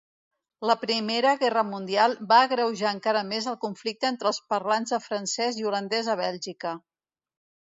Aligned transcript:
La 0.67 0.75
I 0.93 1.17
Guerra 1.41 1.63
Mundial 1.67 2.15
va 2.31 2.39
agreujar 2.45 2.93
encara 2.97 3.23
més 3.33 3.49
el 3.53 3.59
conflicte 3.67 4.09
entre 4.13 4.31
els 4.33 4.41
parlants 4.55 4.95
de 4.97 5.01
francès 5.05 5.61
i 5.61 5.69
holandès 5.73 6.11
a 6.15 6.17
Bèlgica. 6.25 6.75